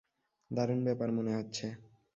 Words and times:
দারুণ 0.51 0.79
ব্যাপার 0.83 1.09
মনে 1.11 1.31
হচ্ছে। 1.37 1.65